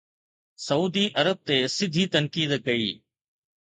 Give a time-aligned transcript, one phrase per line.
[0.67, 2.91] Saudi Arab تي سڌي تنقيد ڪئي